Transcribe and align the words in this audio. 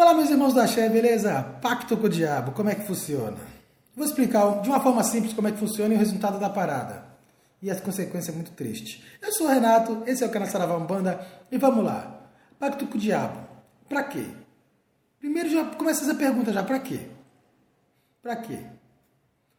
Olá, 0.00 0.14
meus 0.14 0.30
irmãos 0.30 0.54
da 0.54 0.64
Xé, 0.64 0.88
beleza? 0.88 1.42
Pacto 1.60 1.96
com 1.96 2.06
o 2.06 2.08
diabo, 2.08 2.52
como 2.52 2.70
é 2.70 2.74
que 2.76 2.86
funciona? 2.86 3.36
Vou 3.96 4.06
explicar 4.06 4.62
de 4.62 4.68
uma 4.68 4.78
forma 4.78 5.02
simples 5.02 5.32
como 5.32 5.48
é 5.48 5.50
que 5.50 5.58
funciona 5.58 5.92
e 5.92 5.96
o 5.96 5.98
resultado 5.98 6.38
da 6.38 6.48
parada. 6.48 7.04
E 7.60 7.68
as 7.68 7.80
consequências 7.80 8.28
é 8.28 8.32
muito 8.32 8.52
triste. 8.52 9.04
Eu 9.20 9.32
sou 9.32 9.48
o 9.48 9.50
Renato, 9.50 10.04
esse 10.06 10.22
é 10.22 10.26
o 10.28 10.30
canal 10.30 10.48
Saravá 10.48 10.76
Umbanda 10.76 11.20
e 11.50 11.58
vamos 11.58 11.84
lá. 11.84 12.30
Pacto 12.60 12.86
com 12.86 12.96
o 12.96 13.00
diabo. 13.00 13.40
Pra 13.88 14.04
quê? 14.04 14.24
Primeiro 15.18 15.50
já 15.50 15.64
começa 15.64 16.04
essa 16.04 16.14
pergunta 16.14 16.52
já, 16.52 16.62
pra 16.62 16.78
quê? 16.78 17.08
Pra 18.22 18.36
quê? 18.36 18.60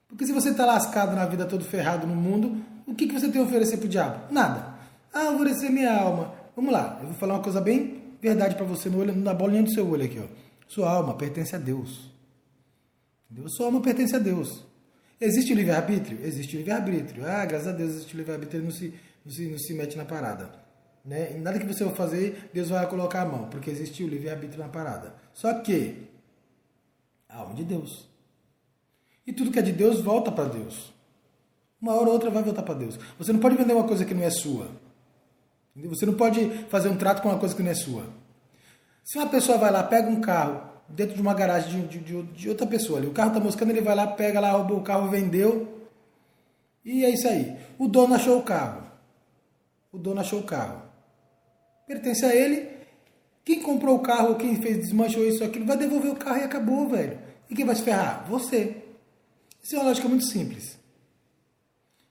Porque 0.07 0.25
se 0.25 0.31
você 0.31 0.51
está 0.51 0.65
lascado 0.65 1.17
na 1.17 1.25
vida, 1.25 1.43
todo 1.43 1.65
ferrado 1.65 2.07
no 2.07 2.15
mundo, 2.15 2.63
o 2.87 2.95
que, 2.95 3.07
que 3.07 3.19
você 3.19 3.27
tem 3.27 3.41
a 3.41 3.43
oferecer 3.43 3.75
pro 3.75 3.89
diabo? 3.89 4.31
Nada. 4.31 4.73
Ah, 5.13 5.31
oferecer 5.31 5.69
minha 5.69 5.93
alma. 5.93 6.33
Vamos 6.55 6.71
lá, 6.71 6.97
eu 7.01 7.07
vou 7.07 7.15
falar 7.15 7.33
uma 7.33 7.43
coisa 7.43 7.59
bem 7.59 7.98
verdade 8.21 8.55
para 8.55 8.65
você 8.65 8.89
no 8.89 8.99
olho, 8.99 9.15
na 9.15 9.33
bolinha 9.33 9.63
do 9.63 9.71
seu 9.71 9.89
olho 9.89 10.05
aqui, 10.05 10.19
ó. 10.19 10.27
Sua 10.67 10.89
alma 10.89 11.15
pertence 11.15 11.55
a 11.55 11.59
Deus. 11.59 12.11
Entendeu? 13.29 13.49
Sua 13.49 13.67
alma 13.67 13.81
pertence 13.81 14.15
a 14.15 14.19
Deus. 14.19 14.63
Existe 15.19 15.53
livre-arbítrio? 15.53 16.19
Existe 16.23 16.57
livre-arbítrio. 16.57 17.25
Ah, 17.25 17.45
graças 17.45 17.67
a 17.67 17.71
Deus 17.71 17.91
existe 17.91 18.15
livre-arbítrio, 18.15 18.59
ele 18.59 18.65
não 18.65 18.71
se, 18.71 18.93
não, 19.25 19.31
se, 19.31 19.49
não 19.49 19.59
se 19.59 19.73
mete 19.73 19.97
na 19.97 20.05
parada. 20.05 20.49
Né? 21.03 21.37
Nada 21.37 21.59
que 21.59 21.65
você 21.65 21.83
for 21.83 21.95
fazer, 21.95 22.49
Deus 22.53 22.69
vai 22.69 22.87
colocar 22.87 23.21
a 23.21 23.25
mão, 23.25 23.49
porque 23.49 23.69
existe 23.69 24.03
o 24.03 24.07
livre-arbítrio 24.07 24.59
na 24.59 24.69
parada. 24.69 25.15
Só 25.33 25.53
que, 25.61 26.07
a 27.27 27.37
alma 27.37 27.53
de 27.53 27.63
Deus. 27.63 28.07
E 29.25 29.33
tudo 29.33 29.51
que 29.51 29.59
é 29.59 29.61
de 29.61 29.71
Deus 29.71 30.01
volta 30.01 30.31
para 30.31 30.49
Deus. 30.49 30.93
Uma 31.81 31.93
hora 31.93 32.07
ou 32.07 32.13
outra 32.13 32.29
vai 32.29 32.43
voltar 32.43 32.63
para 32.63 32.75
Deus. 32.75 32.99
Você 33.17 33.31
não 33.31 33.39
pode 33.39 33.55
vender 33.55 33.73
uma 33.73 33.87
coisa 33.87 34.05
que 34.05 34.13
não 34.13 34.23
é 34.23 34.29
sua. 34.29 34.69
Você 35.75 36.05
não 36.05 36.13
pode 36.13 36.49
fazer 36.69 36.89
um 36.89 36.97
trato 36.97 37.21
com 37.21 37.29
uma 37.29 37.39
coisa 37.39 37.55
que 37.55 37.63
não 37.63 37.71
é 37.71 37.75
sua. 37.75 38.05
Se 39.03 39.17
uma 39.17 39.27
pessoa 39.27 39.57
vai 39.57 39.71
lá, 39.71 39.83
pega 39.83 40.09
um 40.09 40.21
carro 40.21 40.69
dentro 40.87 41.15
de 41.15 41.21
uma 41.21 41.33
garagem 41.33 41.87
de, 41.87 41.99
de, 41.99 42.23
de 42.23 42.49
outra 42.49 42.65
pessoa 42.65 42.99
ali, 42.99 43.07
o 43.07 43.13
carro 43.13 43.29
está 43.29 43.39
moscando, 43.39 43.71
ele 43.71 43.81
vai 43.81 43.95
lá, 43.95 44.07
pega 44.07 44.39
lá, 44.39 44.51
roubou 44.51 44.77
o 44.77 44.83
carro, 44.83 45.09
vendeu. 45.09 45.79
E 46.83 47.05
é 47.05 47.09
isso 47.09 47.27
aí. 47.27 47.57
O 47.77 47.87
dono 47.87 48.15
achou 48.15 48.39
o 48.39 48.43
carro. 48.43 48.83
O 49.91 49.97
dono 49.97 50.21
achou 50.21 50.39
o 50.39 50.43
carro. 50.43 50.81
Pertence 51.87 52.25
a 52.25 52.35
ele. 52.35 52.69
Quem 53.43 53.61
comprou 53.61 53.95
o 53.95 54.01
carro, 54.01 54.35
quem 54.35 54.61
fez, 54.61 54.77
desmanchou 54.77 55.25
isso, 55.25 55.43
aquilo, 55.43 55.65
vai 55.65 55.77
devolver 55.77 56.11
o 56.11 56.15
carro 56.15 56.37
e 56.37 56.43
acabou, 56.43 56.87
velho. 56.87 57.19
E 57.49 57.55
quem 57.55 57.65
vai 57.65 57.75
se 57.75 57.81
ferrar? 57.81 58.25
Você. 58.29 58.83
Isso 59.61 59.75
é 59.75 59.79
uma 59.79 59.87
lógica 59.87 60.07
muito 60.07 60.25
simples. 60.25 60.77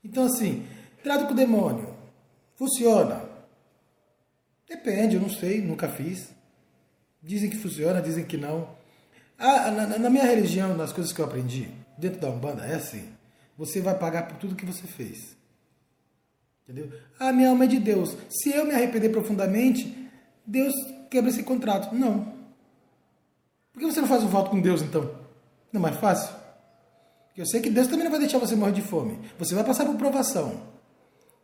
Então, 0.03 0.25
assim, 0.25 0.67
trato 1.03 1.27
com 1.27 1.33
o 1.33 1.37
demônio. 1.37 1.95
Funciona. 2.57 3.23
Depende, 4.69 5.15
eu 5.15 5.23
não 5.23 5.31
sei, 5.31 5.63
nunca 5.63 5.89
fiz. 5.89 6.35
Dizem 7.29 7.51
que 7.51 7.59
funciona, 7.59 8.01
dizem 8.01 8.25
que 8.25 8.39
não. 8.39 8.71
Ah, 9.39 9.71
na, 9.71 9.99
na, 9.99 10.09
minha 10.09 10.25
religião, 10.25 10.75
nas 10.75 10.95
coisas 10.95 11.13
que 11.13 11.21
eu 11.21 11.27
aprendi, 11.27 11.69
dentro 11.99 12.19
da 12.19 12.31
Umbanda, 12.31 12.65
é 12.65 12.77
assim: 12.77 13.07
você 13.55 13.83
vai 13.83 13.99
pagar 13.99 14.27
por 14.27 14.39
tudo 14.39 14.57
que 14.57 14.65
você 14.65 14.87
fez. 14.87 15.37
Entendeu? 16.65 16.91
Ah, 17.21 17.31
minha 17.31 17.51
alma 17.51 17.65
é 17.65 17.67
de 17.67 17.79
Deus. 17.79 18.17
Se 18.31 18.49
eu 18.49 18.65
me 18.65 18.73
arrepender 18.73 19.11
profundamente, 19.11 20.09
Deus 20.47 20.73
quebra 21.11 21.29
esse 21.29 21.43
contrato. 21.43 21.95
Não. 21.95 22.33
Por 23.75 23.81
que 23.81 23.85
você 23.85 24.01
não 24.01 24.09
faz 24.09 24.23
um 24.23 24.29
voto 24.29 24.49
com 24.49 24.63
Deus 24.63 24.81
então? 24.81 25.15
Não 25.71 25.81
é 25.81 25.83
mais 25.83 25.97
fácil? 25.97 26.35
Porque 27.27 27.43
eu 27.43 27.47
sei 27.47 27.61
que 27.61 27.69
Deus 27.69 27.89
também 27.89 28.05
não 28.05 28.11
vai 28.11 28.21
deixar 28.21 28.39
você 28.39 28.57
morrer 28.57 28.73
de 28.73 28.81
fome. 28.81 29.19
Você 29.39 29.55
vai 29.55 29.65
passar 29.65 29.85
por 29.85 29.97
provação. 29.97 30.63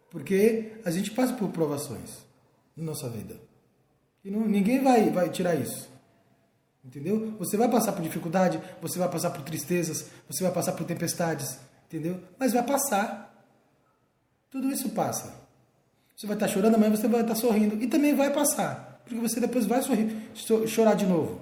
Porque 0.08 0.80
a 0.82 0.90
gente 0.90 1.10
passa 1.10 1.34
por 1.34 1.50
provações 1.50 2.24
na 2.74 2.84
nossa 2.84 3.06
vida. 3.10 3.36
E 4.24 4.30
não, 4.30 4.46
ninguém 4.46 4.82
vai, 4.82 5.10
vai 5.10 5.28
tirar 5.28 5.54
isso. 5.54 5.92
Entendeu? 6.84 7.34
Você 7.38 7.56
vai 7.56 7.68
passar 7.68 7.92
por 7.92 8.02
dificuldade, 8.02 8.60
você 8.80 8.98
vai 8.98 9.08
passar 9.08 9.30
por 9.30 9.42
tristezas, 9.42 10.06
você 10.28 10.42
vai 10.42 10.52
passar 10.52 10.72
por 10.72 10.84
tempestades, 10.84 11.58
entendeu? 11.86 12.20
Mas 12.38 12.52
vai 12.52 12.62
passar. 12.62 13.46
Tudo 14.50 14.70
isso 14.70 14.90
passa. 14.90 15.34
Você 16.16 16.26
vai 16.26 16.36
estar 16.36 16.48
chorando, 16.48 16.74
amanhã 16.76 16.90
você 16.90 17.08
vai 17.08 17.22
estar 17.22 17.34
sorrindo. 17.34 17.82
E 17.82 17.86
também 17.86 18.14
vai 18.14 18.32
passar. 18.32 19.02
Porque 19.04 19.20
você 19.20 19.40
depois 19.40 19.66
vai 19.66 19.82
sorrir, 19.82 20.30
chorar 20.66 20.94
de 20.94 21.06
novo. 21.06 21.40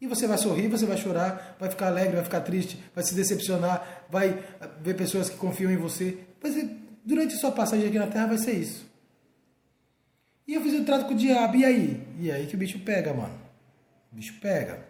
E 0.00 0.06
você 0.06 0.26
vai 0.26 0.36
sorrir, 0.36 0.68
você 0.68 0.84
vai 0.84 0.96
chorar, 0.96 1.56
vai 1.58 1.70
ficar 1.70 1.86
alegre, 1.86 2.16
vai 2.16 2.24
ficar 2.24 2.42
triste, 2.42 2.78
vai 2.94 3.02
se 3.02 3.14
decepcionar, 3.14 4.04
vai 4.10 4.44
ver 4.82 4.94
pessoas 4.94 5.30
que 5.30 5.36
confiam 5.36 5.70
em 5.70 5.76
você. 5.76 6.18
Mas 6.42 6.54
durante 7.04 7.34
sua 7.36 7.50
passagem 7.50 7.88
aqui 7.88 7.98
na 7.98 8.06
Terra 8.06 8.26
vai 8.26 8.38
ser 8.38 8.52
isso. 8.52 8.86
E 10.46 10.54
eu 10.54 10.60
fiz 10.60 10.74
um 10.74 10.84
trato 10.84 11.06
com 11.06 11.14
o 11.14 11.16
diabo, 11.16 11.56
e 11.56 11.64
aí? 11.64 12.06
E 12.18 12.30
aí 12.30 12.46
que 12.46 12.54
o 12.54 12.58
bicho 12.58 12.78
pega, 12.80 13.14
mano. 13.14 13.38
O 14.12 14.16
bicho 14.16 14.34
pega. 14.40 14.86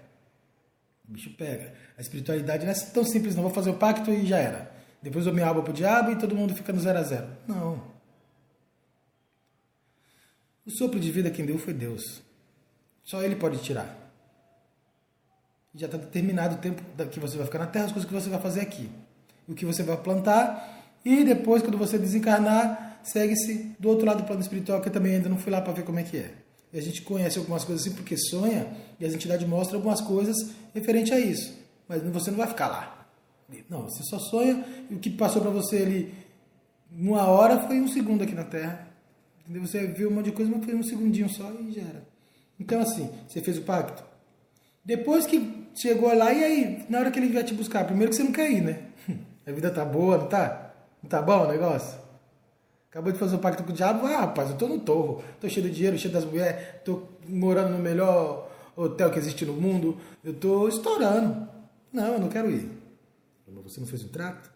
O 1.09 1.13
bicho 1.13 1.31
pega. 1.31 1.73
A 1.97 2.01
espiritualidade 2.01 2.65
não 2.65 2.73
é 2.73 2.75
tão 2.75 3.05
simples, 3.05 3.35
não. 3.35 3.43
Vou 3.43 3.53
fazer 3.53 3.71
o 3.71 3.75
pacto 3.75 4.11
e 4.11 4.27
já 4.27 4.39
era. 4.39 4.73
Depois 5.01 5.27
eu 5.27 5.35
me 5.35 5.43
abro 5.43 5.63
pro 5.63 5.73
diabo 5.73 6.11
e 6.11 6.19
todo 6.19 6.35
mundo 6.35 6.55
fica 6.55 6.73
no 6.73 6.81
zero 6.81 6.99
a 6.99 7.03
zero. 7.03 7.29
Não. 7.47 7.83
O 10.67 10.71
sopro 10.71 10.99
de 10.99 11.11
vida 11.13 11.31
quem 11.31 11.45
deu 11.45 11.59
foi 11.59 11.75
Deus. 11.75 12.23
Só 13.03 13.23
Ele 13.23 13.37
pode 13.37 13.59
tirar. 13.59 13.97
Já 15.75 15.87
está 15.87 15.99
determinado 15.99 16.55
o 16.55 16.59
tempo 16.59 16.83
que 17.11 17.21
você 17.21 17.37
vai 17.37 17.47
ficar 17.47 17.59
na 17.59 17.67
Terra, 17.67 17.85
as 17.87 17.93
coisas 17.93 18.09
que 18.09 18.15
você 18.15 18.31
vai 18.31 18.41
fazer 18.41 18.61
aqui. 18.61 18.91
O 19.47 19.55
que 19.55 19.67
você 19.67 19.83
vai 19.83 19.97
plantar. 19.97 20.83
E 21.05 21.23
depois, 21.23 21.63
quando 21.63 21.77
você 21.77 21.99
desencarnar, 21.99 22.84
segue-se 23.05 23.77
do 23.79 23.89
outro 23.89 24.07
lado 24.07 24.23
do 24.23 24.27
plano 24.27 24.43
espiritual, 24.43 24.81
que 24.81 24.89
eu 24.89 24.93
também 24.93 25.15
ainda 25.15 25.29
não 25.29 25.39
fui 25.39 25.53
lá 25.53 25.61
para 25.61 25.73
ver 25.73 25.85
como 25.85 25.99
é 25.99 26.03
que 26.03 26.17
é. 26.17 26.33
E 26.73 26.79
a 26.79 26.83
gente 26.83 27.03
conhece 27.03 27.39
algumas 27.39 27.65
coisas 27.65 27.87
assim 27.87 27.95
porque 27.95 28.17
sonha, 28.17 28.67
e 28.99 29.05
as 29.07 29.15
entidades 29.15 29.47
mostram 29.47 29.79
algumas 29.79 30.01
coisas 30.01 30.37
referente 30.75 31.13
a 31.13 31.21
isso. 31.21 31.57
Mas 31.89 32.03
você 32.03 32.31
não 32.31 32.39
vai 32.39 32.49
ficar 32.49 32.67
lá. 32.67 33.07
Não, 33.71 33.83
você 33.83 34.03
só 34.03 34.19
sonha, 34.19 34.65
e 34.91 34.95
o 34.95 34.99
que 34.99 35.11
passou 35.11 35.41
para 35.41 35.51
você 35.51 35.77
ali 35.77 36.15
uma 36.97 37.27
hora 37.27 37.61
foi 37.61 37.81
um 37.81 37.89
segundo 37.89 38.23
aqui 38.23 38.35
na 38.35 38.45
Terra. 38.45 38.89
Entendeu? 39.43 39.67
Você 39.67 39.87
viu 39.87 40.09
um 40.09 40.15
monte 40.15 40.27
de 40.27 40.33
coisa, 40.33 40.51
mas 40.51 40.65
foi 40.65 40.75
um 40.75 40.83
segundinho 40.83 41.29
só 41.29 41.51
e 41.61 41.73
já 41.73 41.83
era. 41.83 42.05
Então, 42.59 42.81
assim, 42.81 43.11
você 43.29 43.41
fez 43.41 43.59
o 43.59 43.63
pacto. 43.63 44.05
Depois 44.85 45.27
que 45.27 45.67
chegou 45.75 46.15
lá, 46.15 46.33
e 46.33 46.45
aí? 46.45 46.87
Na 46.89 46.99
hora 47.01 47.11
que 47.11 47.19
ele 47.19 47.29
vier 47.29 47.45
te 47.45 47.55
buscar, 47.55 47.85
primeiro 47.85 48.11
que 48.11 48.17
você 48.17 48.23
não 48.23 48.33
quer 48.33 48.51
ir, 48.51 48.63
né? 48.63 48.79
A 49.47 49.53
vida 49.53 49.71
tá 49.71 49.85
boa, 49.85 50.19
não 50.19 50.27
tá? 50.27 50.73
Não 51.03 51.11
tá 51.11 51.21
bom 51.21 51.45
o 51.45 51.49
negócio? 51.49 52.04
Acabou 52.95 53.11
de 53.11 53.19
fazer 53.19 53.35
um 53.35 53.41
pacto 53.41 53.65
com 53.65 53.73
o 53.73 53.75
diabo. 53.75 54.07
Ah, 54.07 54.21
rapaz, 54.21 54.51
eu 54.51 54.57
tô 54.57 54.69
no 54.69 54.79
torro. 54.79 55.21
Tô 55.41 55.49
cheio 55.49 55.69
de 55.69 55.75
dinheiro, 55.75 55.99
cheio 55.99 56.15
das 56.15 56.25
mulheres. 56.25 56.81
Tô 56.85 57.09
morando 57.27 57.73
no 57.73 57.79
melhor 57.81 58.49
hotel 58.77 59.11
que 59.11 59.19
existe 59.19 59.45
no 59.45 59.53
mundo. 59.53 59.99
Eu 60.23 60.33
tô 60.33 60.69
estourando. 60.69 61.49
Não, 61.93 62.13
eu 62.13 62.21
não 62.21 62.29
quero 62.29 62.49
ir. 62.49 62.71
Mas 63.49 63.65
você 63.65 63.81
não 63.81 63.87
fez 63.89 64.05
um 64.05 64.09
trato? 64.11 64.49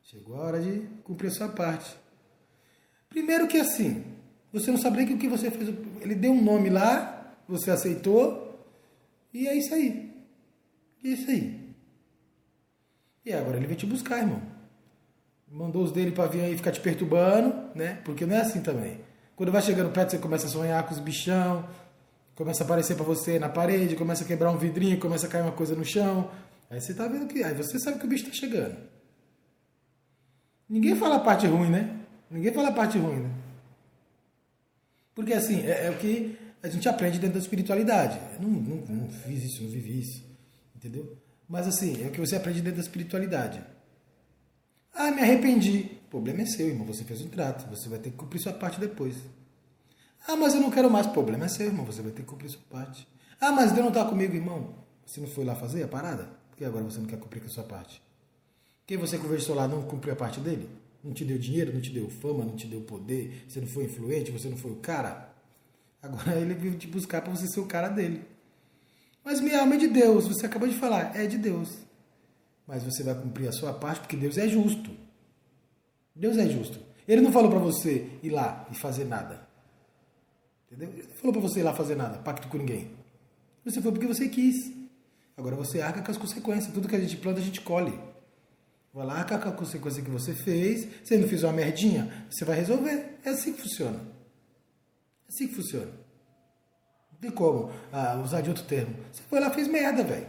Chegou 0.00 0.36
a 0.36 0.44
hora 0.44 0.60
de 0.60 0.86
cumprir 1.02 1.26
a 1.26 1.32
sua 1.32 1.48
parte. 1.48 1.92
Primeiro 3.08 3.48
que 3.48 3.58
assim, 3.58 4.04
você 4.52 4.70
não 4.70 4.78
sabia 4.78 5.04
que 5.04 5.14
o 5.14 5.18
que 5.18 5.26
você 5.26 5.50
fez. 5.50 5.74
Ele 6.02 6.14
deu 6.14 6.30
um 6.30 6.40
nome 6.40 6.70
lá, 6.70 7.34
você 7.48 7.72
aceitou. 7.72 8.64
E 9.34 9.48
é 9.48 9.56
isso 9.56 9.74
aí. 9.74 10.24
E 11.02 11.08
é 11.08 11.12
isso 11.14 11.28
aí. 11.28 11.74
E 13.26 13.32
agora 13.32 13.56
ele 13.56 13.66
vai 13.66 13.74
te 13.74 13.86
buscar, 13.86 14.18
irmão 14.18 14.59
mandou 15.50 15.82
os 15.82 15.90
dele 15.90 16.12
para 16.12 16.26
vir 16.26 16.42
aí 16.42 16.56
ficar 16.56 16.70
te 16.70 16.80
perturbando, 16.80 17.54
né? 17.74 18.00
Porque 18.04 18.24
não 18.24 18.36
é 18.36 18.40
assim 18.40 18.60
também. 18.60 19.00
Quando 19.34 19.50
vai 19.50 19.60
chegando 19.62 19.90
perto, 19.90 20.10
você 20.10 20.18
começa 20.18 20.46
a 20.46 20.50
sonhar 20.50 20.86
com 20.86 20.94
os 20.94 21.00
bichão, 21.00 21.68
começa 22.34 22.62
a 22.62 22.66
aparecer 22.66 22.94
para 22.94 23.04
você 23.04 23.38
na 23.38 23.48
parede, 23.48 23.96
começa 23.96 24.22
a 24.22 24.26
quebrar 24.26 24.50
um 24.50 24.56
vidrinho, 24.56 24.98
começa 24.98 25.26
a 25.26 25.30
cair 25.30 25.42
uma 25.42 25.52
coisa 25.52 25.74
no 25.74 25.84
chão. 25.84 26.30
Aí 26.70 26.80
você 26.80 26.94
tá 26.94 27.08
vendo 27.08 27.26
que. 27.26 27.42
Aí 27.42 27.54
você 27.54 27.78
sabe 27.78 27.98
que 27.98 28.06
o 28.06 28.08
bicho 28.08 28.26
tá 28.26 28.32
chegando. 28.32 28.76
Ninguém 30.68 30.94
fala 30.94 31.16
a 31.16 31.20
parte 31.20 31.46
ruim, 31.46 31.68
né? 31.68 31.96
Ninguém 32.30 32.52
fala 32.52 32.68
a 32.68 32.72
parte 32.72 32.96
ruim, 32.96 33.20
né? 33.20 33.30
Porque 35.14 35.32
assim, 35.32 35.66
é, 35.66 35.86
é 35.86 35.90
o 35.90 35.98
que 35.98 36.38
a 36.62 36.68
gente 36.68 36.88
aprende 36.88 37.18
dentro 37.18 37.34
da 37.34 37.40
espiritualidade. 37.40 38.20
Eu 38.34 38.42
não, 38.42 38.50
não, 38.50 38.76
não 38.86 39.08
fiz 39.08 39.42
isso, 39.42 39.64
não 39.64 39.70
vivi 39.70 40.00
isso. 40.00 40.22
Entendeu? 40.76 41.16
Mas 41.48 41.66
assim, 41.66 42.04
é 42.04 42.06
o 42.06 42.10
que 42.12 42.20
você 42.20 42.36
aprende 42.36 42.60
dentro 42.60 42.76
da 42.76 42.82
espiritualidade. 42.82 43.60
Ah, 44.94 45.10
me 45.10 45.20
arrependi. 45.20 45.98
O 46.06 46.10
problema 46.10 46.42
é 46.42 46.46
seu, 46.46 46.68
irmão. 46.68 46.86
Você 46.86 47.04
fez 47.04 47.20
um 47.22 47.28
trato. 47.28 47.68
Você 47.70 47.88
vai 47.88 47.98
ter 47.98 48.10
que 48.10 48.16
cumprir 48.16 48.40
sua 48.40 48.52
parte 48.52 48.80
depois. 48.80 49.16
Ah, 50.26 50.36
mas 50.36 50.54
eu 50.54 50.60
não 50.60 50.70
quero 50.70 50.90
mais. 50.90 51.06
O 51.06 51.10
problema 51.10 51.46
é 51.46 51.48
seu, 51.48 51.66
irmão. 51.66 51.84
Você 51.86 52.02
vai 52.02 52.12
ter 52.12 52.22
que 52.22 52.28
cumprir 52.28 52.50
sua 52.50 52.62
parte. 52.70 53.06
Ah, 53.40 53.52
mas 53.52 53.72
Deus 53.72 53.80
não 53.80 53.88
está 53.88 54.04
comigo, 54.04 54.34
irmão. 54.34 54.74
Você 55.06 55.20
não 55.20 55.28
foi 55.28 55.44
lá 55.44 55.54
fazer 55.54 55.82
a 55.82 55.88
parada? 55.88 56.28
Por 56.50 56.58
que 56.58 56.64
agora 56.64 56.84
você 56.84 56.98
não 56.98 57.06
quer 57.06 57.18
cumprir 57.18 57.40
com 57.40 57.46
a 57.46 57.50
sua 57.50 57.64
parte? 57.64 58.02
Quem 58.86 58.96
você 58.96 59.16
conversou 59.18 59.54
lá 59.54 59.66
não 59.66 59.82
cumpriu 59.82 60.12
a 60.12 60.16
parte 60.16 60.40
dele? 60.40 60.68
Não 61.02 61.12
te 61.14 61.24
deu 61.24 61.38
dinheiro, 61.38 61.72
não 61.72 61.80
te 61.80 61.90
deu 61.90 62.10
fama, 62.10 62.44
não 62.44 62.54
te 62.54 62.66
deu 62.66 62.82
poder, 62.82 63.44
você 63.48 63.60
não 63.60 63.66
foi 63.66 63.84
influente, 63.84 64.30
você 64.30 64.48
não 64.48 64.56
foi 64.56 64.72
o 64.72 64.76
cara? 64.76 65.32
Agora 66.02 66.36
ele 66.36 66.54
veio 66.54 66.74
te 66.76 66.86
buscar 66.86 67.22
para 67.22 67.34
você 67.34 67.46
ser 67.46 67.60
o 67.60 67.66
cara 67.66 67.88
dele. 67.88 68.22
Mas 69.24 69.40
minha 69.40 69.60
alma 69.60 69.74
é 69.74 69.78
de 69.78 69.88
Deus, 69.88 70.28
você 70.28 70.44
acabou 70.44 70.68
de 70.68 70.74
falar, 70.74 71.16
é 71.16 71.26
de 71.26 71.38
Deus 71.38 71.78
mas 72.70 72.84
você 72.84 73.02
vai 73.02 73.16
cumprir 73.16 73.48
a 73.48 73.52
sua 73.52 73.72
parte 73.72 74.02
porque 74.02 74.16
Deus 74.16 74.38
é 74.38 74.46
justo. 74.46 74.92
Deus 76.14 76.38
é 76.38 76.46
justo. 76.48 76.78
Ele 77.08 77.20
não 77.20 77.32
falou 77.32 77.50
para 77.50 77.58
você 77.58 78.08
ir 78.22 78.30
lá 78.30 78.64
e 78.70 78.76
fazer 78.76 79.06
nada. 79.06 79.44
Entendeu? 80.70 80.88
Ele 80.90 81.08
não 81.08 81.16
falou 81.16 81.32
para 81.32 81.42
você 81.42 81.58
ir 81.58 81.62
lá 81.64 81.74
fazer 81.74 81.96
nada, 81.96 82.18
pacto 82.18 82.46
com 82.46 82.58
ninguém. 82.58 82.92
Você 83.64 83.82
foi 83.82 83.90
porque 83.90 84.06
você 84.06 84.28
quis. 84.28 84.72
Agora 85.36 85.56
você 85.56 85.80
arca 85.80 86.00
com 86.00 86.12
as 86.12 86.16
consequências. 86.16 86.72
Tudo 86.72 86.86
que 86.86 86.94
a 86.94 87.00
gente 87.00 87.16
planta, 87.16 87.40
a 87.40 87.42
gente 87.42 87.60
colhe. 87.60 87.98
Vai 88.94 89.04
lá 89.04 89.14
arca 89.14 89.36
com 89.36 89.48
a 89.48 89.52
consequência 89.52 90.00
que 90.00 90.10
você 90.10 90.32
fez. 90.32 90.86
Se 91.02 91.16
não 91.16 91.26
fez 91.26 91.42
uma 91.42 91.52
merdinha, 91.52 92.28
você 92.30 92.44
vai 92.44 92.56
resolver. 92.56 93.18
É 93.24 93.30
assim 93.30 93.52
que 93.52 93.62
funciona. 93.62 93.98
É 95.28 95.32
assim 95.32 95.48
que 95.48 95.56
funciona. 95.56 95.90
Não 97.12 97.18
tem 97.20 97.30
como 97.32 97.72
ah, 97.92 98.20
usar 98.24 98.42
de 98.42 98.48
outro 98.48 98.64
termo. 98.64 98.94
Você 99.10 99.22
foi 99.28 99.40
lá 99.40 99.50
fez 99.50 99.66
merda, 99.66 100.04
velho. 100.04 100.28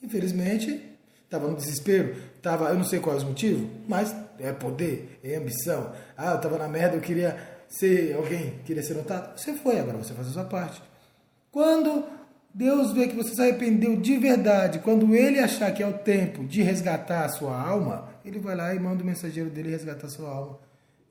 Infelizmente, 0.00 0.91
estava 1.32 1.48
no 1.48 1.56
desespero. 1.56 2.14
Tava, 2.42 2.68
eu 2.68 2.74
não 2.74 2.84
sei 2.84 3.00
qual 3.00 3.14
é 3.14 3.18
os 3.18 3.24
motivos, 3.24 3.66
mas 3.88 4.14
é 4.38 4.52
poder, 4.52 5.18
é 5.24 5.36
ambição. 5.36 5.92
Ah, 6.16 6.32
eu 6.32 6.36
estava 6.36 6.58
na 6.58 6.68
merda, 6.68 6.96
eu 6.96 7.00
queria 7.00 7.36
ser 7.68 8.14
alguém, 8.14 8.60
queria 8.66 8.82
ser 8.82 8.94
notado. 8.94 9.38
Você 9.38 9.54
foi, 9.54 9.78
agora 9.78 9.96
você 9.96 10.12
faz 10.12 10.28
a 10.28 10.30
sua 10.30 10.44
parte. 10.44 10.82
Quando 11.50 12.04
Deus 12.52 12.92
vê 12.92 13.08
que 13.08 13.16
você 13.16 13.34
se 13.34 13.40
arrependeu 13.40 13.96
de 13.96 14.16
verdade, 14.18 14.80
quando 14.80 15.14
ele 15.14 15.38
achar 15.38 15.72
que 15.72 15.82
é 15.82 15.86
o 15.86 15.98
tempo 15.98 16.44
de 16.44 16.62
resgatar 16.62 17.24
a 17.24 17.28
sua 17.30 17.58
alma, 17.58 18.10
ele 18.24 18.38
vai 18.38 18.54
lá 18.54 18.74
e 18.74 18.78
manda 18.78 19.02
o 19.02 19.06
mensageiro 19.06 19.48
dele 19.48 19.70
resgatar 19.70 20.06
a 20.06 20.10
sua 20.10 20.28
alma. 20.28 20.58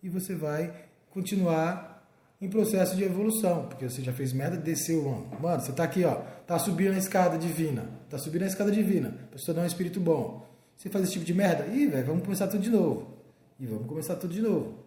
E 0.03 0.09
você 0.09 0.35
vai 0.35 0.71
continuar 1.09 2.00
em 2.41 2.49
processo 2.49 2.95
de 2.95 3.03
evolução, 3.03 3.67
porque 3.67 3.87
você 3.87 4.01
já 4.01 4.11
fez 4.11 4.33
merda, 4.33 4.57
desceu, 4.57 5.03
mano. 5.03 5.29
Mano, 5.39 5.61
você 5.61 5.71
tá 5.71 5.83
aqui, 5.83 6.03
ó, 6.03 6.15
tá 6.47 6.57
subindo 6.57 6.93
a 6.93 6.97
escada 6.97 7.37
divina, 7.37 7.87
tá 8.09 8.17
subindo 8.17 8.43
a 8.43 8.47
escada 8.47 8.71
divina, 8.71 9.11
pra 9.29 9.37
se 9.37 9.45
tornar 9.45 9.61
um 9.61 9.67
espírito 9.67 9.99
bom. 9.99 10.49
Você 10.75 10.89
faz 10.89 11.03
esse 11.03 11.13
tipo 11.13 11.25
de 11.25 11.35
merda? 11.35 11.67
Ih, 11.67 11.85
velho, 11.85 12.07
vamos 12.07 12.23
começar 12.23 12.47
tudo 12.47 12.63
de 12.63 12.71
novo. 12.71 13.15
E 13.59 13.67
vamos 13.67 13.85
começar 13.85 14.15
tudo 14.15 14.33
de 14.33 14.41
novo. 14.41 14.79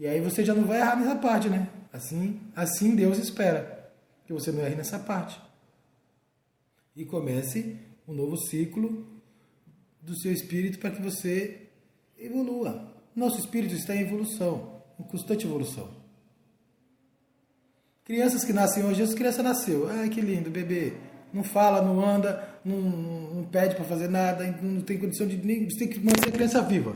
E 0.00 0.06
aí 0.06 0.20
você 0.20 0.44
já 0.44 0.52
não 0.52 0.64
vai 0.64 0.80
errar 0.80 0.96
nessa 0.96 1.14
parte, 1.14 1.48
né? 1.48 1.68
Assim, 1.92 2.40
assim 2.56 2.96
Deus 2.96 3.18
espera 3.18 3.92
que 4.26 4.32
você 4.32 4.50
não 4.50 4.60
erre 4.60 4.74
nessa 4.74 4.98
parte 4.98 5.40
e 6.96 7.04
comece 7.04 7.76
um 8.08 8.12
novo 8.12 8.36
ciclo 8.36 9.06
do 10.02 10.16
seu 10.16 10.32
espírito 10.32 10.80
para 10.80 10.90
que 10.90 11.00
você 11.00 11.68
evolua. 12.18 12.92
Nosso 13.14 13.38
espírito 13.38 13.74
está 13.74 13.94
em 13.94 14.00
evolução, 14.00 14.82
em 14.98 15.04
constante 15.04 15.46
evolução. 15.46 16.05
Crianças 18.06 18.44
que 18.44 18.52
nascem 18.52 18.84
hoje, 18.84 19.02
essa 19.02 19.16
criança 19.16 19.42
nasceu. 19.42 19.88
Ai, 19.90 20.08
que 20.08 20.20
lindo, 20.20 20.48
bebê. 20.48 20.92
Não 21.32 21.42
fala, 21.42 21.82
não 21.82 22.08
anda, 22.08 22.48
não, 22.64 22.76
não 22.76 23.44
pede 23.44 23.74
para 23.74 23.84
fazer 23.84 24.08
nada, 24.08 24.46
não 24.62 24.80
tem 24.80 24.96
condição 24.96 25.26
de 25.26 25.36
nem. 25.36 25.68
Você 25.68 25.80
tem 25.80 25.88
que 25.88 25.98
manter 25.98 26.28
a 26.28 26.32
criança 26.32 26.62
viva. 26.62 26.94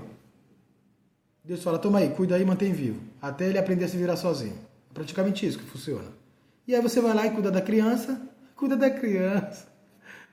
Deus 1.44 1.64
fala, 1.64 1.80
toma 1.80 1.98
aí, 1.98 2.10
cuida 2.10 2.36
aí, 2.36 2.44
mantém 2.44 2.72
vivo. 2.72 3.00
Até 3.20 3.48
ele 3.48 3.58
aprender 3.58 3.86
a 3.86 3.88
se 3.88 3.96
virar 3.96 4.16
sozinho. 4.16 4.56
É 4.88 4.94
praticamente 4.94 5.44
isso 5.44 5.58
que 5.58 5.64
funciona. 5.64 6.06
E 6.64 6.76
aí 6.76 6.80
você 6.80 7.00
vai 7.00 7.12
lá 7.12 7.26
e 7.26 7.30
cuida 7.30 7.50
da 7.50 7.60
criança, 7.60 8.22
cuida 8.54 8.76
da 8.76 8.88
criança. 8.88 9.66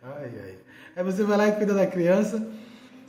Ai, 0.03 0.31
ai. 0.44 0.56
Aí 0.95 1.03
você 1.03 1.23
vai 1.23 1.38
lá 1.38 1.47
e 1.47 1.53
cuida 1.53 1.73
da 1.73 1.88
criança. 1.88 2.47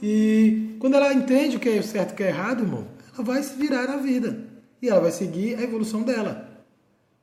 E 0.02 0.74
quando 0.80 0.94
ela 0.94 1.12
entende 1.12 1.58
o 1.58 1.60
que 1.60 1.68
é 1.68 1.82
certo 1.82 2.10
e 2.10 2.12
o 2.14 2.16
que 2.16 2.22
é 2.22 2.28
errado, 2.28 2.62
irmão, 2.62 2.86
ela 3.12 3.22
vai 3.22 3.42
se 3.42 3.54
virar 3.56 3.86
na 3.86 3.98
vida. 3.98 4.38
E 4.80 4.88
ela 4.88 5.00
vai 5.00 5.10
seguir 5.10 5.56
a 5.56 5.62
evolução 5.62 6.02
dela. 6.02 6.48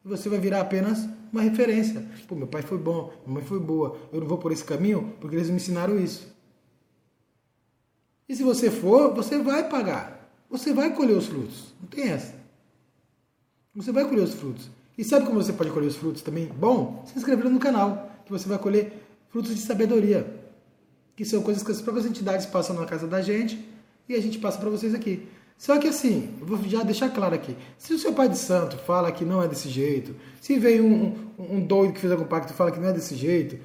Você 0.06 0.30
vai 0.30 0.38
virar 0.40 0.62
apenas 0.62 1.10
uma 1.34 1.42
referência. 1.42 2.06
Pô, 2.28 2.36
meu 2.36 2.46
pai 2.46 2.62
foi 2.62 2.78
bom, 2.78 3.12
minha 3.26 3.40
mãe 3.40 3.44
foi 3.44 3.60
boa. 3.60 3.98
Eu 4.14 4.22
não 4.22 4.28
vou 4.28 4.38
por 4.38 4.52
esse 4.52 4.64
caminho 4.64 5.16
porque 5.20 5.36
eles 5.36 5.50
me 5.50 5.56
ensinaram 5.56 6.00
isso. 6.00 6.32
E 8.30 8.36
se 8.36 8.44
você 8.44 8.70
for, 8.70 9.16
você 9.16 9.40
vai 9.40 9.68
pagar. 9.68 10.30
Você 10.48 10.72
vai 10.74 10.94
colher 10.94 11.18
os 11.18 11.26
frutos. 11.26 11.74
Não 11.82 11.90
tem 11.90 12.10
essa. 12.10 12.36
Você 13.74 13.92
vai 13.92 14.08
colher 14.08 14.24
os 14.24 14.36
frutos. 14.36 14.70
E 14.96 15.04
sabe 15.04 15.26
como 15.26 15.42
você 15.42 15.52
pode 15.52 15.72
colher 15.72 15.88
os 15.88 15.96
frutos 15.96 16.22
também? 16.22 16.46
Bom, 16.48 17.04
se 17.08 17.18
inscrevendo 17.18 17.50
no 17.50 17.60
canal, 17.60 18.12
que 18.26 18.32
você 18.32 18.48
vai 18.48 18.60
colher 18.60 18.94
frutos 19.30 19.56
de 19.56 19.62
sabedoria, 19.62 20.40
que 21.16 21.26
são 21.26 21.42
coisas 21.42 21.64
que 21.64 21.72
as 21.72 21.82
próprias 21.82 22.06
entidades 22.06 22.46
passam 22.46 22.76
na 22.76 22.86
casa 22.86 23.08
da 23.08 23.22
gente 23.22 23.68
e 24.08 24.14
a 24.14 24.22
gente 24.22 24.38
passa 24.38 24.60
para 24.60 24.70
vocês 24.70 24.94
aqui. 24.94 25.28
Só 25.58 25.80
que 25.80 25.88
assim, 25.88 26.36
vou 26.42 26.62
já 26.64 26.84
deixar 26.84 27.10
claro 27.10 27.36
aqui: 27.36 27.56
se 27.78 27.94
o 27.94 28.00
seu 28.00 28.14
pai 28.14 28.30
de 28.30 28.38
santo 28.38 28.78
fala 28.78 29.12
que 29.12 29.26
não 29.26 29.42
é 29.42 29.48
desse 29.48 29.70
jeito, 29.70 30.16
se 30.42 30.60
vem 30.60 30.82
um, 30.82 31.30
um, 31.38 31.56
um 31.56 31.66
doido 31.66 31.94
que 31.94 32.00
fez 32.00 32.12
algum 32.12 32.26
pacto 32.26 32.54
e 32.54 32.56
fala 32.56 32.72
que 32.72 32.80
não 32.80 32.90
é 32.90 32.94
desse 32.94 33.16
jeito, 33.16 33.58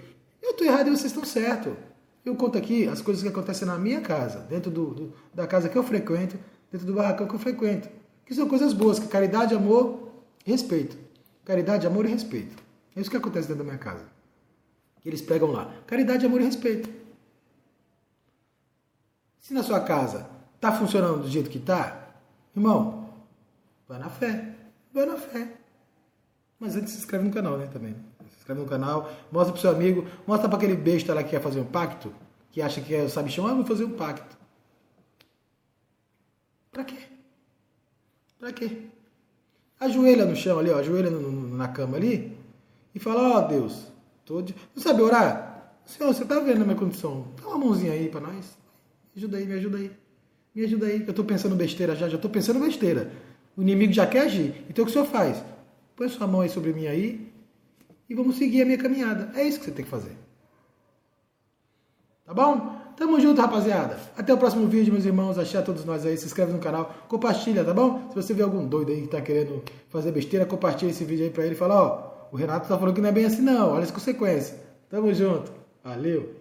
eu 0.43 0.51
estou 0.51 0.67
errado 0.67 0.89
e 0.89 0.91
vocês 0.91 1.07
estão 1.07 1.25
certo. 1.25 1.77
Eu 2.25 2.37
conto 2.37 2.59
aqui 2.59 2.87
as 2.87 3.01
coisas 3.01 3.23
que 3.23 3.29
acontecem 3.29 3.67
na 3.67 3.79
minha 3.79 4.01
casa, 4.01 4.41
dentro 4.41 4.71
do, 4.71 4.87
do, 4.95 5.15
da 5.35 5.47
casa 5.47 5.69
que 5.69 5.77
eu 5.77 5.83
frequento, 5.83 6.39
dentro 6.71 6.87
do 6.87 6.93
barracão 6.93 7.27
que 7.27 7.35
eu 7.35 7.39
frequento, 7.39 7.89
que 8.27 8.35
são 8.35 8.47
coisas 8.47 8.73
boas, 8.73 8.99
que 8.99 9.09
caridade, 9.09 9.55
amor 9.55 10.09
respeito. 10.45 10.97
Caridade, 11.45 11.87
amor 11.87 12.05
e 12.05 12.09
respeito. 12.09 12.55
É 12.95 13.01
isso 13.01 13.11
que 13.11 13.17
acontece 13.17 13.49
dentro 13.49 13.65
da 13.65 13.71
minha 13.71 13.79
casa 13.79 14.21
que 15.01 15.09
eles 15.09 15.23
pregam 15.23 15.51
lá. 15.51 15.73
Caridade, 15.87 16.27
amor 16.27 16.41
e 16.41 16.45
respeito. 16.45 16.89
Se 19.39 19.55
na 19.55 19.63
sua 19.63 19.81
casa 19.81 20.29
está 20.61 20.71
funcionando 20.73 21.23
do 21.23 21.29
jeito 21.29 21.49
que 21.49 21.57
está, 21.57 22.09
irmão, 22.55 23.09
vai 23.89 23.99
na 23.99 24.11
fé. 24.11 24.55
Vai 24.93 25.07
na 25.07 25.17
fé. 25.17 25.49
Mas 26.59 26.77
antes 26.77 26.93
se 26.93 26.99
inscreve 26.99 27.25
no 27.25 27.33
canal, 27.33 27.57
né, 27.57 27.67
também. 27.67 27.97
Se 28.29 28.39
inscreve 28.39 28.61
no 28.61 28.67
canal, 28.67 29.11
mostra 29.33 29.53
pro 29.53 29.61
seu 29.61 29.71
amigo, 29.71 30.07
mostra 30.27 30.49
para 30.49 30.59
aquele 30.59 30.77
besta 30.77 31.15
lá 31.15 31.23
que 31.23 31.31
quer 31.31 31.41
fazer 31.41 31.61
um 31.61 31.65
pacto, 31.65 32.12
que 32.51 32.61
acha 32.61 32.83
que 32.83 32.95
é 32.95 33.03
o 33.03 33.09
sabichão, 33.09 33.47
ah, 33.47 33.55
vou 33.55 33.65
fazer 33.65 33.85
um 33.85 33.97
pacto. 33.97 34.37
Pra 36.71 36.85
quê? 36.85 36.99
Pra 38.39 38.53
quê? 38.53 38.89
Ajoelha 39.81 40.27
no 40.27 40.37
chão 40.37 40.59
ali, 40.59 40.71
ó, 40.71 40.79
ajoelha 40.79 41.11
no, 41.11 41.21
no, 41.21 41.57
na 41.57 41.69
cama 41.69 41.97
ali 41.97 42.37
e 42.95 42.99
fala, 42.99 43.37
ó 43.37 43.39
oh, 43.39 43.49
Deus, 43.49 43.91
Todo 44.27 44.55
Não 44.77 44.83
sabe 44.83 45.01
orar? 45.01 45.75
Senhor, 45.87 46.12
você 46.12 46.23
está 46.23 46.39
vendo 46.39 46.62
a 46.62 46.65
minha 46.65 46.77
condição? 46.77 47.27
Dá 47.41 47.49
uma 47.49 47.59
mãozinha 47.59 47.93
aí 47.93 48.09
para 48.09 48.21
nós. 48.21 48.57
Me 49.15 49.23
ajuda 49.23 49.39
aí, 49.39 49.47
me 49.47 49.55
ajuda 49.55 49.79
aí. 49.79 49.91
Me 50.55 50.64
ajuda 50.64 50.87
aí. 50.87 51.02
Eu 51.02 51.11
estou 51.11 51.25
pensando 51.25 51.55
besteira 51.55 51.94
já, 51.94 52.08
já 52.08 52.17
estou 52.17 52.31
pensando 52.31 52.61
besteira. 52.61 53.11
O 53.56 53.62
inimigo 53.62 53.93
já 53.93 54.06
quer 54.06 54.23
agir. 54.23 54.64
Então 54.69 54.82
o 54.82 54.87
que 54.87 54.91
o 54.91 54.93
senhor 54.93 55.06
faz? 55.06 55.43
Põe 55.97 56.08
sua 56.08 56.26
mão 56.26 56.41
aí 56.41 56.49
sobre 56.49 56.73
mim 56.73 56.87
aí 56.87 57.31
e 58.08 58.14
vamos 58.14 58.37
seguir 58.37 58.62
a 58.62 58.64
minha 58.64 58.79
caminhada. 58.79 59.31
É 59.38 59.43
isso 59.43 59.58
que 59.58 59.67
você 59.67 59.70
tem 59.70 59.85
que 59.85 59.91
fazer. 59.91 60.17
Tá 62.25 62.35
bom? 62.35 62.81
Tamo 62.97 63.19
junto, 63.20 63.41
rapaziada. 63.41 63.99
Até 64.17 64.32
o 64.32 64.38
próximo 64.38 64.67
vídeo, 64.69 64.93
meus 64.93 65.05
irmãos. 65.05 65.38
Achei 65.38 65.58
a 65.58 65.62
todos 65.62 65.85
nós 65.85 66.05
aí. 66.05 66.17
Se 66.17 66.26
inscreve 66.26 66.52
no 66.52 66.58
canal. 66.58 66.94
Compartilha, 67.08 67.64
tá 67.64 67.73
bom? 67.73 68.08
Se 68.11 68.14
você 68.14 68.35
vê 68.35 68.43
algum 68.43 68.67
doido 68.67 68.93
aí 68.93 69.02
que 69.02 69.08
tá 69.08 69.20
querendo 69.20 69.62
fazer 69.88 70.12
besteira, 70.12 70.47
compartilha 70.47 70.91
esse 70.91 71.05
vídeo 71.05 71.25
aí 71.25 71.31
pra 71.31 71.44
ele 71.44 71.55
e 71.55 71.58
fala, 71.58 71.82
ó, 71.82 72.29
o 72.32 72.37
Renato 72.37 72.69
tá 72.69 72.79
falando 72.79 72.94
que 72.94 73.00
não 73.00 73.08
é 73.08 73.12
bem 73.12 73.25
assim 73.25 73.43
não, 73.43 73.73
olha 73.73 73.85
as 73.85 73.91
consequências. 73.91 74.55
Tamo 74.88 75.12
junto. 75.12 75.52
Valeu. 75.83 76.39